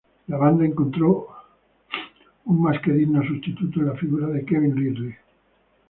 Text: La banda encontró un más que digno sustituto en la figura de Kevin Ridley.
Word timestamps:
La 0.29 0.37
banda 0.37 0.65
encontró 0.65 1.27
un 2.45 2.59
más 2.59 2.81
que 2.81 2.91
digno 2.91 3.21
sustituto 3.23 3.81
en 3.81 3.85
la 3.85 3.93
figura 3.95 4.25
de 4.29 4.43
Kevin 4.43 4.75
Ridley. 4.75 5.13